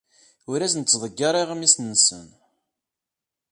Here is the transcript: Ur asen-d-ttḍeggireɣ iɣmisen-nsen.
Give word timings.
Ur 0.51 0.59
asen-d-ttḍeggireɣ 0.61 1.41
iɣmisen-nsen. 1.49 2.25